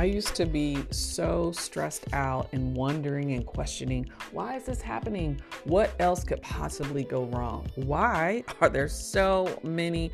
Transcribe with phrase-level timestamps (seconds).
[0.00, 5.38] I used to be so stressed out and wondering and questioning why is this happening?
[5.64, 7.68] What else could possibly go wrong?
[7.74, 10.10] Why are there so many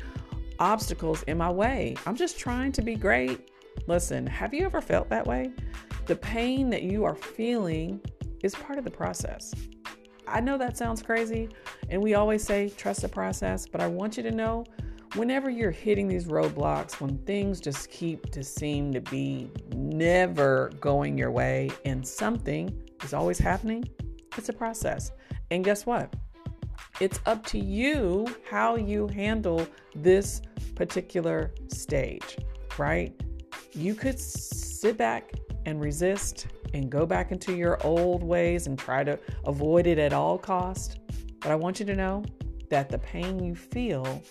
[0.59, 1.95] obstacles in my way?
[2.05, 3.49] I'm just trying to be great.
[3.87, 5.51] Listen, have you ever felt that way?
[6.05, 8.01] The pain that you are feeling
[8.43, 9.53] is part of the process.
[10.27, 11.47] I know that sounds crazy,
[11.89, 14.65] and we always say trust the process, but I want you to know
[15.15, 21.17] whenever you're hitting these roadblocks, when things just keep to seem to be never going
[21.17, 23.87] your way and something is always happening,
[24.37, 25.11] it's a process.
[25.51, 26.15] And guess what?
[26.99, 30.41] It's up to you how you handle this
[30.75, 32.37] particular stage,
[32.77, 33.19] right?
[33.73, 35.31] You could sit back
[35.65, 40.13] and resist and go back into your old ways and try to avoid it at
[40.13, 40.99] all cost.
[41.39, 42.23] But I want you to know
[42.69, 44.21] that the pain you feel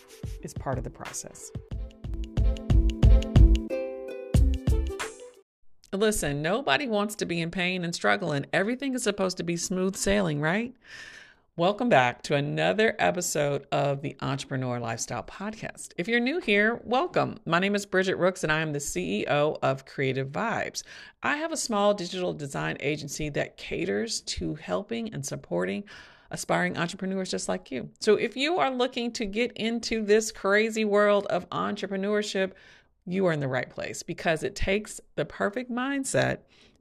[0.42, 1.50] is part of the process.
[5.92, 8.44] Listen, nobody wants to be in pain and struggling.
[8.52, 10.74] Everything is supposed to be smooth sailing, right?
[11.56, 15.92] Welcome back to another episode of the Entrepreneur Lifestyle Podcast.
[15.96, 17.38] If you're new here, welcome.
[17.46, 20.82] My name is Bridgette Rooks, and I am the CEO of Creative Vibes.
[21.22, 25.84] I have a small digital design agency that caters to helping and supporting
[26.30, 27.90] aspiring entrepreneurs just like you.
[28.00, 32.52] So if you are looking to get into this crazy world of entrepreneurship,
[33.06, 36.38] you are in the right place because it takes the perfect mindset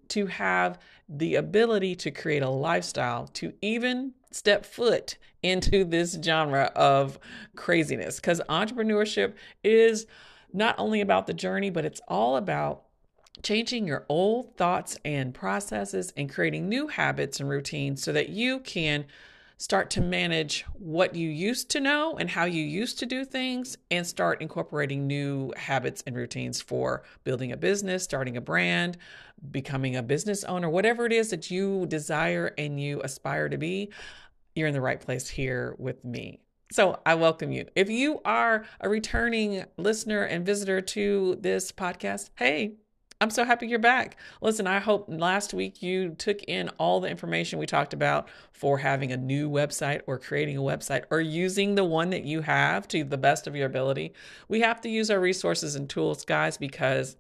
[0.10, 6.72] to have the ability to create a lifestyle to even step foot into this genre
[6.76, 7.20] of
[7.56, 10.08] craziness because entrepreneurship is
[10.52, 12.84] not only about the journey but it's all about
[13.44, 18.60] changing your old thoughts and processes and creating new habits and routines so that you
[18.60, 19.06] can
[19.58, 23.78] start to manage what you used to know and how you used to do things
[23.90, 28.98] and start incorporating new habits and routines for building a business, starting a brand,
[29.52, 33.92] becoming a business owner, whatever it is that you desire and you aspire to be,
[34.56, 36.40] you're in the right place here with me.
[36.72, 37.68] So I welcome you.
[37.76, 42.76] If you are a returning listener and visitor to this podcast, hey,
[43.22, 44.18] I'm so happy you're back.
[44.42, 48.78] Listen, I hope last week you took in all the information we talked about for
[48.78, 52.90] having a new website or creating a website or using the one that you have
[52.90, 54.14] to the best of your ability.
[54.50, 57.16] We have to use our resources and tools, guys, because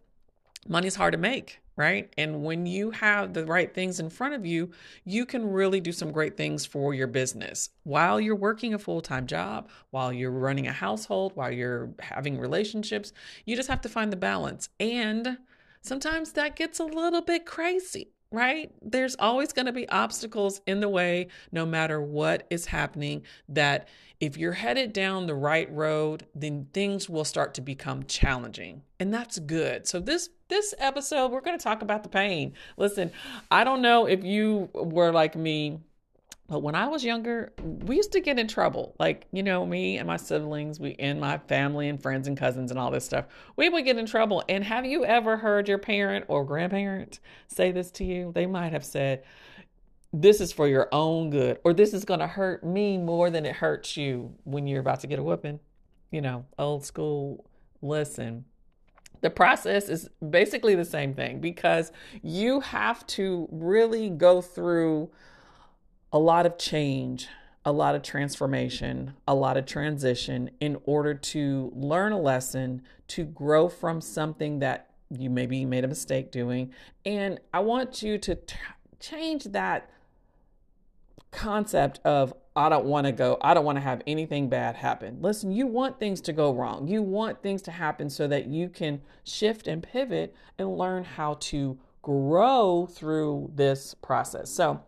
[0.67, 2.11] money's hard to make, right?
[2.17, 4.71] And when you have the right things in front of you,
[5.05, 8.99] you can really do some great things for your business while you're working a full
[8.99, 13.13] time job, while you're running a household, while you're having relationships.
[13.45, 14.67] You just have to find the balance.
[14.77, 15.37] And
[15.85, 18.71] sometimes that gets a little bit crazy, right?
[18.81, 23.23] There's always going to be obstacles in the way, no matter what is happening.
[23.47, 23.87] That
[24.19, 28.81] if you're headed down the right road, then things will start to become challenging.
[28.99, 29.87] And that's good.
[29.87, 32.53] So, this this episode, we're going to talk about the pain.
[32.77, 33.11] Listen,
[33.49, 35.79] I don't know if you were like me
[36.47, 38.95] but when I was younger, we used to get in trouble.
[38.99, 42.69] Like, you know, me and my siblings, we and my family and friends and cousins
[42.69, 43.25] and all this stuff,
[43.55, 44.43] we would get in trouble.
[44.47, 48.31] And have you ever heard your parent or grandparent say this to you?
[48.35, 49.23] They might have said,
[50.13, 53.47] This is for your own good, or this is going to hurt me more than
[53.47, 55.59] it hurts you when you're about to get a whooping.
[56.11, 57.45] You know, old school.
[57.81, 58.45] lesson
[59.21, 61.91] the process is basically the same thing because
[62.21, 65.09] you have to really go through
[66.15, 67.27] a lot of change,
[67.65, 73.25] a lot of transformation, a lot of transition in order to learn a lesson, to
[73.25, 76.71] grow from something that you maybe made a mistake doing.
[77.05, 78.55] And I want you to t-
[79.01, 79.89] change that
[81.31, 85.17] concept of I don't want to go, I don't want to have anything bad happen.
[85.19, 86.87] Listen, you want things to go wrong.
[86.87, 91.33] You want things to happen so that you can shift and pivot and learn how
[91.41, 94.49] to grow through this process.
[94.49, 94.81] So,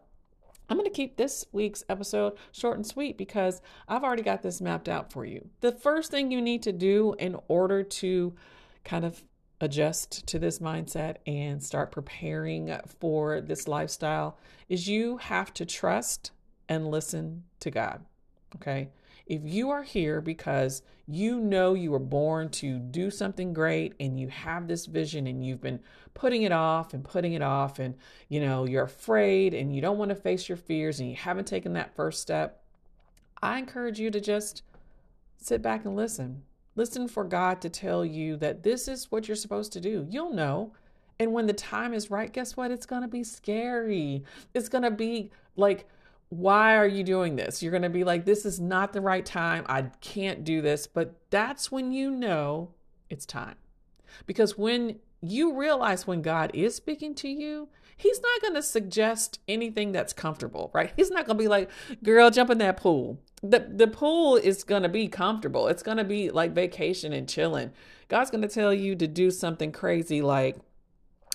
[0.70, 4.62] I'm going to keep this week's episode short and sweet because I've already got this
[4.62, 5.50] mapped out for you.
[5.62, 8.34] The first thing you need to do in order to
[8.84, 9.24] kind of
[9.60, 14.38] adjust to this mindset and start preparing for this lifestyle
[14.70, 16.32] is you have to trust
[16.70, 18.06] and listen to God.
[18.56, 18.90] Okay.
[19.28, 24.20] If you are here because you know you were born to do something great and
[24.20, 25.80] you have this vision and you've been
[26.14, 27.96] putting it off and putting it off and
[28.30, 31.48] you know you're afraid and you don't want to face your fears and you haven't
[31.48, 32.64] taken that first step,
[33.42, 34.64] I encourage you to just
[35.38, 36.44] sit back and listen.
[36.76, 40.06] Listen for God to tell you that this is what you're supposed to do.
[40.10, 40.74] You'll know.
[41.20, 42.70] And when the time is right, guess what?
[42.70, 44.24] It's going to be scary.
[44.54, 45.88] It's going to be like
[46.30, 47.64] why are you doing this?
[47.64, 49.66] You're going to be like, this is not the right time.
[49.68, 50.86] I can't do this.
[50.86, 52.72] But that's when you know
[53.10, 53.56] it's time.
[54.26, 57.70] Because when you realize when God is speaking to you,
[58.00, 60.94] He's not going to suggest anything that's comfortable, right?
[60.96, 61.72] He's not going to be like,
[62.04, 63.20] girl, jump in that pool.
[63.42, 65.68] The, the pool is going to be comfortable.
[65.68, 67.72] It's going to be like vacation and chilling.
[68.08, 70.58] God's going to tell you to do something crazy like,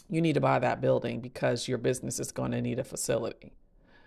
[0.09, 3.55] you need to buy that building because your business is going to need a facility.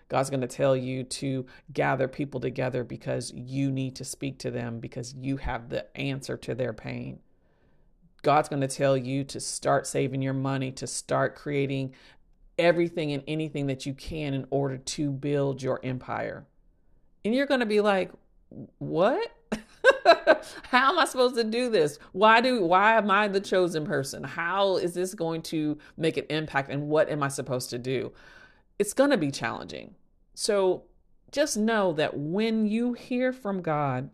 [0.07, 4.51] God's going to tell you to gather people together because you need to speak to
[4.51, 7.19] them because you have the answer to their pain.
[8.21, 11.93] God's going to tell you to start saving your money, to start creating
[12.57, 16.45] everything and anything that you can in order to build your empire.
[17.23, 18.11] And you're going to be like,
[18.77, 19.31] "What?
[20.69, 21.99] How am I supposed to do this?
[22.11, 24.23] Why do why am I the chosen person?
[24.23, 28.11] How is this going to make an impact and what am I supposed to do?"
[28.77, 29.95] It's going to be challenging.
[30.33, 30.83] So
[31.31, 34.09] just know that when you hear from God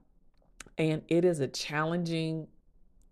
[0.77, 2.47] and it is a challenging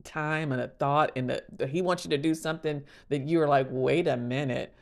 [0.03, 3.67] time and a thought and that he wants you to do something that you're like,
[3.69, 4.73] "Wait a minute."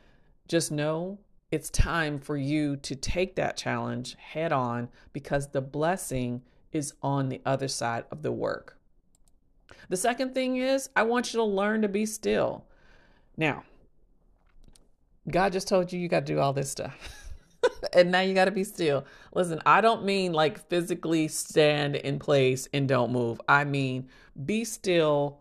[0.46, 1.18] Just know
[1.50, 6.42] it's time for you to take that challenge head on because the blessing
[6.72, 8.78] is on the other side of the work.
[9.88, 12.66] The second thing is, I want you to learn to be still.
[13.36, 13.64] Now,
[15.28, 16.96] God just told you you got to do all this stuff.
[17.92, 19.04] and now you got to be still.
[19.34, 23.40] Listen, I don't mean like physically stand in place and don't move.
[23.48, 24.08] I mean
[24.46, 25.40] be still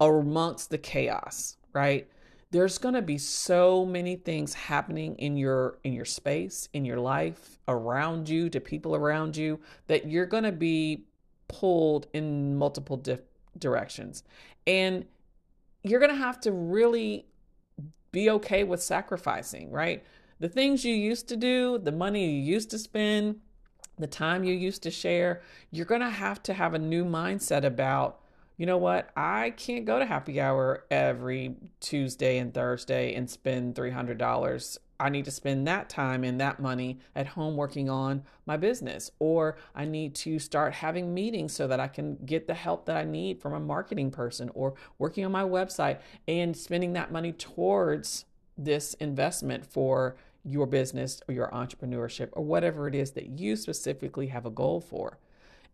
[0.00, 2.08] amongst the chaos, right?
[2.50, 6.98] there's going to be so many things happening in your in your space in your
[6.98, 11.04] life around you to people around you that you're going to be
[11.48, 13.18] pulled in multiple di-
[13.58, 14.24] directions
[14.66, 15.04] and
[15.82, 17.26] you're going to have to really
[18.12, 20.04] be okay with sacrificing right
[20.38, 23.40] the things you used to do the money you used to spend
[23.98, 27.64] the time you used to share you're going to have to have a new mindset
[27.64, 28.20] about
[28.60, 29.08] you know what?
[29.16, 34.78] I can't go to happy hour every Tuesday and Thursday and spend $300.
[35.00, 39.10] I need to spend that time and that money at home working on my business.
[39.18, 42.96] Or I need to start having meetings so that I can get the help that
[42.96, 47.32] I need from a marketing person or working on my website and spending that money
[47.32, 48.26] towards
[48.58, 54.28] this investment for your business or your entrepreneurship or whatever it is that you specifically
[54.28, 55.18] have a goal for.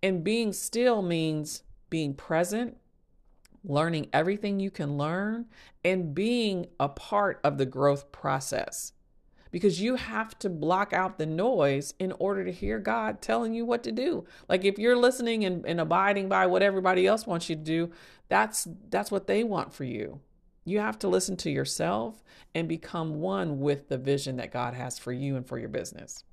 [0.03, 2.77] And being still means being present,
[3.65, 5.47] learning everything you can learn,
[5.85, 8.93] and being a part of the growth process.
[9.51, 13.65] Because you have to block out the noise in order to hear God telling you
[13.65, 14.25] what to do.
[14.49, 17.91] Like if you're listening and, and abiding by what everybody else wants you to do,
[18.29, 20.21] that's that's what they want for you.
[20.65, 24.99] You have to listen to yourself and become one with the vision that God has
[24.99, 26.25] for you and for your business.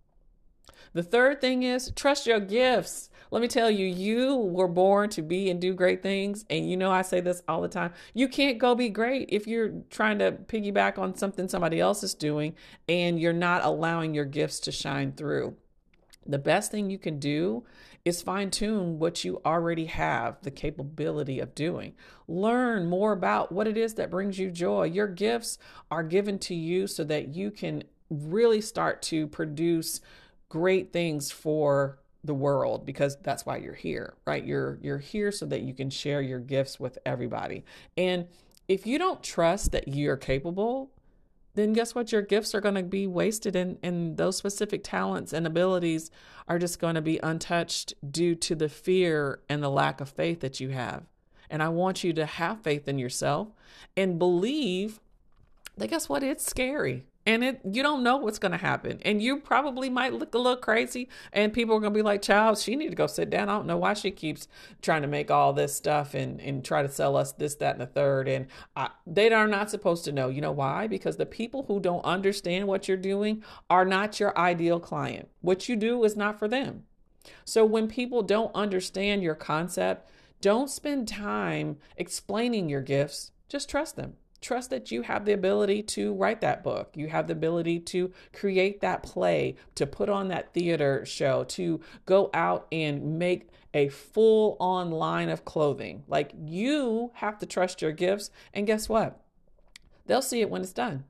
[0.94, 3.10] The third thing is trust your gifts.
[3.32, 6.46] Let me tell you, you were born to be and do great things.
[6.52, 7.94] And you know, I say this all the time.
[8.14, 12.14] You can't go be great if you're trying to piggyback on something somebody else is
[12.14, 12.56] doing
[12.88, 15.56] and you're not allowing your gifts to shine through.
[16.28, 17.66] The best thing you can do
[18.06, 21.94] is fine tune what you already have the capability of doing.
[22.28, 24.84] Learn more about what it is that brings you joy.
[24.84, 25.58] Your gifts
[25.90, 30.02] are given to you so that you can really start to produce
[30.54, 34.46] great things for the world because that's why you're here right?
[34.46, 37.66] You're you're here so that you can share your gifts with everybody.
[37.98, 38.28] And
[38.68, 40.92] if you don't trust that you're capable
[41.56, 42.12] then guess what?
[42.12, 46.12] Your gifts are going to be wasted and and those specific talents and abilities
[46.48, 50.42] are just going to be untouched due to the fear and the lack of faith
[50.42, 51.04] that you have.
[51.50, 53.48] And i want you to have faith in yourself
[53.98, 55.00] and believe
[55.78, 56.24] that guess what?
[56.24, 57.06] It's scary.
[57.26, 59.00] And it you don't know what's to happen.
[59.04, 62.58] And you probably might look a little crazy and people are to be like child
[62.58, 63.48] she need to go sit down.
[63.48, 64.50] I don't know why she keeps
[64.82, 67.82] trying to make all this stuff and and try to sell us this that and
[67.82, 68.28] the third.
[68.28, 70.28] And I, they are not supposed to know.
[70.28, 70.88] You know why?
[70.88, 75.30] Because the people who don't understand what you're doing are not your ideal client.
[75.40, 76.84] What you do is not for them.
[77.46, 80.10] So when people don't understand your concept
[80.44, 83.32] don't spend time explaining your gifts.
[83.48, 86.92] Just trust them trust that you have the ability to write that book.
[86.96, 91.82] You have the ability to create that play, to put on that theater show, to
[92.06, 96.04] go out and make a full on line of clothing.
[96.08, 98.30] Like you have to trust your gifts.
[98.54, 99.20] And guess what?
[100.06, 101.06] They'll see it when it's done.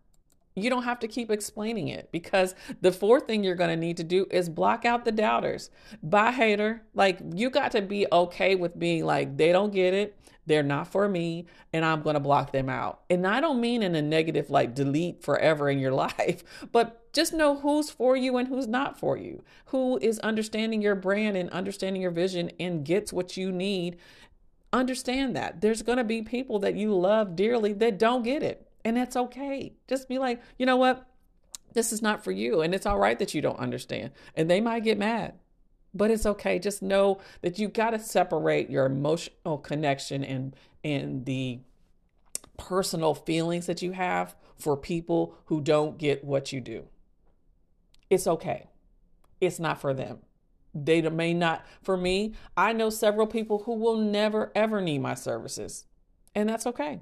[0.56, 3.98] You don't have to keep explaining it because the fourth thing you're going to need
[3.98, 5.72] to do is block out the doubters.
[6.04, 6.84] Bye, hater.
[6.94, 10.16] Like, you got to be okay with being like, they don't get it.
[10.46, 13.02] They're not for me, and I'm going to block them out.
[13.10, 17.34] And I don't mean in a negative, like delete forever in your life, but just
[17.34, 21.50] know who's for you and who's not for you, who is understanding your brand and
[21.52, 23.98] understanding your vision and gets what you need
[24.74, 25.62] understand that.
[25.62, 28.68] There's going to be people that you love dearly that don't get it.
[28.84, 29.74] And that's okay.
[29.88, 31.08] Just be like, you know what?
[31.74, 32.62] This is not for you.
[32.62, 34.12] And it's all right that you don't understand.
[34.36, 35.36] And they might get mad,
[35.94, 36.60] but it's okay.
[36.60, 41.60] Just know that you got to separate your emotional connection and, and the
[42.58, 46.86] personal feelings that you have for people who don't get what you do.
[48.10, 48.68] It's okay.
[49.42, 50.20] It's not for them.
[50.74, 55.14] They may not, for me, I know several people who will never ever need my
[55.14, 55.86] services,
[56.34, 57.02] and that's okay.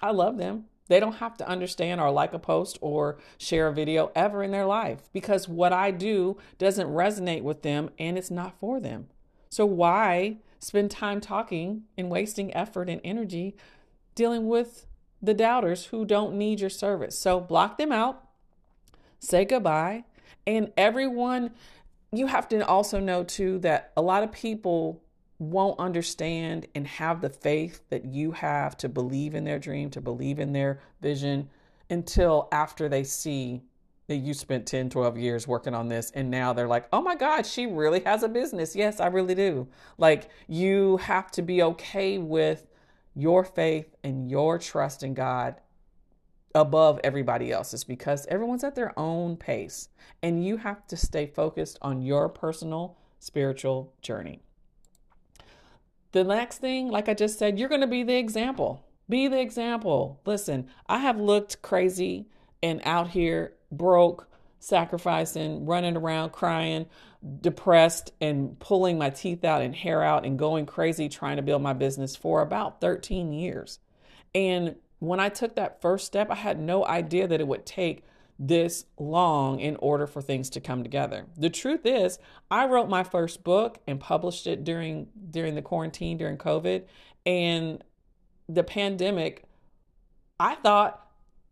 [0.00, 0.66] I love them.
[0.88, 4.50] They don't have to understand or like a post or share a video ever in
[4.50, 9.08] their life because what I do doesn't resonate with them and it's not for them.
[9.50, 13.54] So, why spend time talking and wasting effort and energy
[14.14, 14.86] dealing with
[15.22, 17.18] the doubters who don't need your service?
[17.18, 18.24] So, block them out,
[19.18, 20.04] say goodbye,
[20.46, 21.52] and everyone
[22.10, 25.02] you have to also know too that a lot of people
[25.38, 30.00] won't understand and have the faith that you have to believe in their dream, to
[30.00, 31.48] believe in their vision
[31.90, 33.62] until after they see
[34.08, 36.10] that you spent 10, 12 years working on this.
[36.12, 38.74] And now they're like, oh my God, she really has a business.
[38.74, 39.68] Yes, I really do.
[39.98, 42.66] Like, you have to be okay with
[43.14, 45.56] your faith and your trust in God
[46.54, 49.90] above everybody else's because everyone's at their own pace
[50.22, 54.40] and you have to stay focused on your personal spiritual journey.
[56.12, 58.84] The next thing, like I just said, you're going to be the example.
[59.08, 60.20] Be the example.
[60.24, 62.28] Listen, I have looked crazy
[62.62, 66.86] and out here broke, sacrificing, running around crying,
[67.40, 71.62] depressed, and pulling my teeth out and hair out and going crazy trying to build
[71.62, 73.78] my business for about 13 years.
[74.34, 78.04] And when I took that first step, I had no idea that it would take
[78.38, 81.26] this long in order for things to come together.
[81.36, 82.18] The truth is,
[82.50, 86.84] I wrote my first book and published it during during the quarantine during COVID
[87.26, 87.82] and
[88.48, 89.44] the pandemic.
[90.38, 91.04] I thought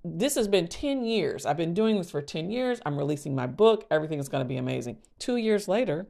[0.05, 1.45] this has been 10 years.
[1.45, 2.81] I've been doing this for 10 years.
[2.87, 3.85] I'm releasing my book.
[3.91, 4.99] Everything is going to be amazing.
[5.19, 6.07] 2 years later,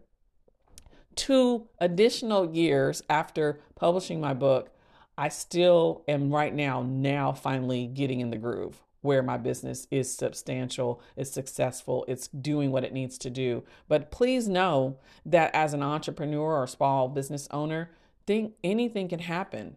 [1.14, 4.68] two additional years after publishing my book,
[5.16, 10.14] I still am right now, now finally getting in the groove where my business is
[10.14, 13.64] substantial, it's successful, it's doing what it needs to do.
[13.88, 17.90] But please know that as an entrepreneur or small business owner,
[18.26, 19.76] think anything can happen.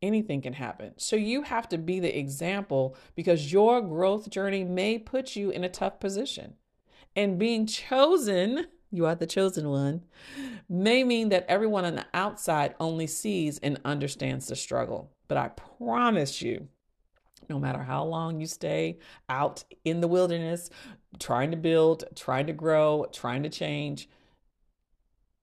[0.00, 0.92] Anything can happen.
[0.96, 5.64] So you have to be the example because your growth journey may put you in
[5.64, 6.54] a tough position.
[7.16, 10.04] And being chosen you are the chosen one,
[10.68, 15.10] may mean that everyone on the outside only sees and understands the struggle.
[15.26, 16.68] But I promise you,
[17.48, 18.98] no matter how long you stay
[19.28, 20.70] out in the wilderness,
[21.18, 24.08] trying to build, trying to grow, trying to change,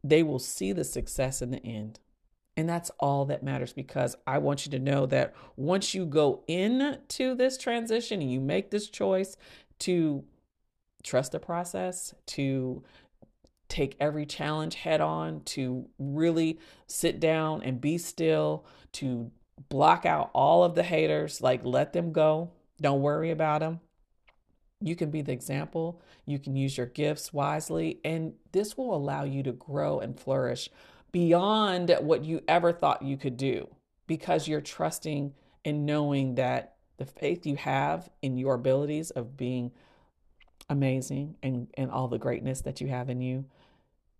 [0.03, 1.99] they will see the success in the end.
[2.57, 6.43] And that's all that matters because I want you to know that once you go
[6.47, 9.37] into this transition and you make this choice
[9.79, 10.23] to
[11.03, 12.83] trust the process, to
[13.69, 19.31] take every challenge head on, to really sit down and be still, to
[19.69, 22.51] block out all of the haters, like let them go.
[22.79, 23.79] Don't worry about them.
[24.79, 26.01] You can be the example.
[26.25, 30.69] You can use your gifts wisely, and this will allow you to grow and flourish
[31.11, 33.67] beyond what you ever thought you could do
[34.07, 39.71] because you're trusting and knowing that the faith you have in your abilities of being
[40.69, 43.45] amazing and, and all the greatness that you have in you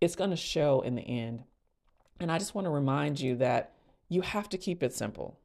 [0.02, 1.44] it's going to show in the end.
[2.18, 3.72] And I just want to remind you that
[4.12, 5.38] you have to keep it simple.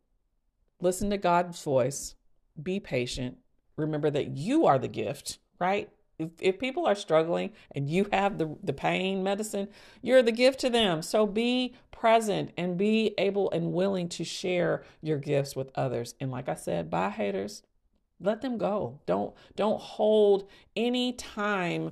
[0.81, 2.15] Listen to God's voice,
[2.61, 3.37] be patient.
[3.77, 5.89] Remember that you are the gift, right?
[6.19, 9.67] If, if people are struggling and you have the, the pain medicine,
[10.01, 11.01] you're the gift to them.
[11.01, 16.15] So be present and be able and willing to share your gifts with others.
[16.19, 17.63] And like I said, bye haters.
[18.19, 18.99] Let them go.
[19.05, 21.91] Don't don't hold any time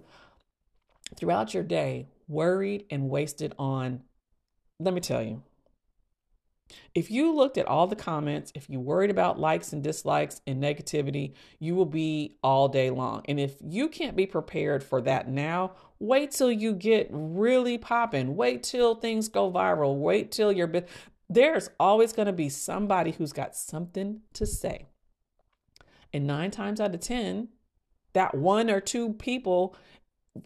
[1.15, 4.01] throughout your day worried and wasted on,
[4.79, 5.44] let me tell you,
[6.93, 10.62] if you looked at all the comments, if you worried about likes and dislikes and
[10.62, 13.22] negativity, you will be all day long.
[13.25, 18.36] And if you can't be prepared for that now, wait till you get really popping.
[18.36, 19.98] Wait till things go viral.
[19.98, 20.72] Wait till you're.
[21.29, 24.88] There's always going to be somebody who's got something to say.
[26.13, 27.50] And nine times out of 10,
[28.13, 29.75] that one or two people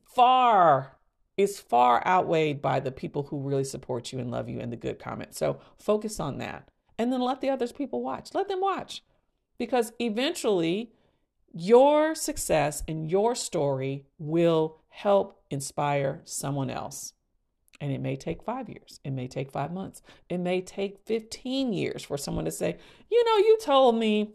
[0.03, 0.98] far
[1.39, 4.75] is far outweighed by the people who really support you and love you and the
[4.75, 5.38] good comments.
[5.38, 6.67] So focus on that.
[6.98, 8.31] And then let the others people watch.
[8.34, 9.03] Let them watch.
[9.58, 10.91] Because eventually
[11.53, 17.13] your success and your story will help inspire someone else.
[17.79, 19.00] And it may take five years.
[19.05, 20.01] It may take five months.
[20.27, 22.75] It may take 15 years for someone to say,
[23.10, 24.34] you know, you told me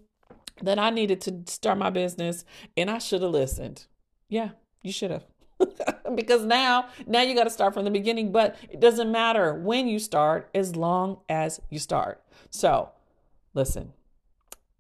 [0.63, 2.47] that I needed to start my business
[2.79, 3.85] and I should have listened.
[4.31, 5.27] Yeah, you should have.
[6.15, 9.87] because now now you got to start from the beginning but it doesn't matter when
[9.87, 12.91] you start as long as you start so
[13.55, 13.93] listen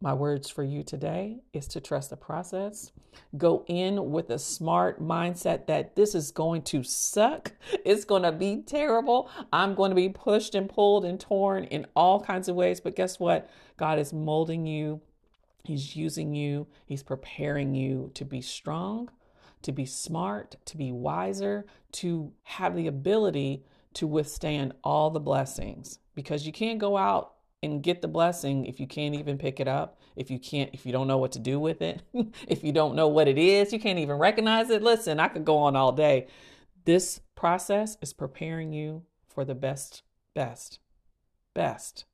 [0.04, 2.92] my words for you today is to trust the process.
[3.38, 7.52] Go in with a smart mindset that this is going to suck.
[7.86, 9.30] It's going to be terrible.
[9.50, 12.80] I'm going to be pushed and pulled and torn in all kinds of ways.
[12.80, 13.48] But guess what?
[13.78, 15.00] God is molding you,
[15.64, 19.08] He's using you, He's preparing you to be strong,
[19.64, 25.98] to be smart, to be wiser, to have the ability to withstand all the blessings
[26.14, 29.66] because you can't go out and get the blessing if you can't even pick it
[29.66, 32.02] up, if you can't, if you don't know what to do with it,
[32.46, 34.82] if you don't know what it is, you can't even recognize it.
[34.82, 36.26] Listen, I could go on all day.
[36.84, 40.02] This process is preparing you for the best,
[40.34, 40.78] best,
[41.54, 42.04] best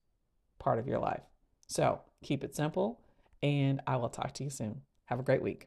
[0.60, 1.24] part of your life.
[1.66, 3.00] So keep it simple,
[3.42, 4.82] and I will talk to you soon.
[5.06, 5.66] Have a great week.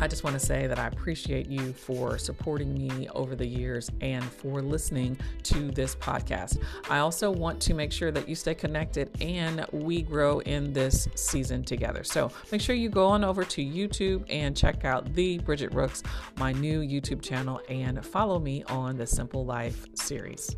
[0.00, 3.90] I just want to say that I appreciate you for supporting me over the years
[4.00, 6.62] and for listening to this podcast.
[6.88, 11.06] I also want to make sure that you stay connected and we grow in this
[11.14, 12.02] season together.
[12.02, 16.02] So make sure you go on over to YouTube and check out the Bridgette Rooks,
[16.38, 20.56] my new YouTube channel, and follow me on the Simple Life series.